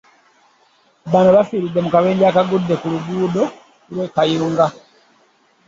[1.11, 3.43] Bano bafiiridde mu kabenje akagudde ku luguudo
[3.91, 4.67] lw'e Kayunga.